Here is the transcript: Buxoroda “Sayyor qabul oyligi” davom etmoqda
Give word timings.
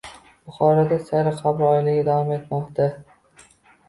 Buxoroda 0.51 0.95
“Sayyor 1.09 1.37
qabul 1.41 1.67
oyligi” 1.73 2.05
davom 2.07 2.31
etmoqda 2.37 2.89